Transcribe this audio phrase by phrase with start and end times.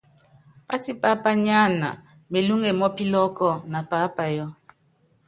[0.67, 1.89] Pátipá pányáana
[2.31, 4.49] melúŋe mɔ́ pilɔ́kɔ na paápayɔ́.